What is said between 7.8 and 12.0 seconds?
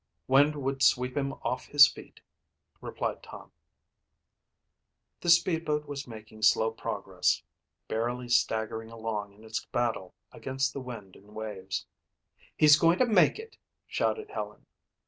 barely staggering along in its battle against the wind and waves.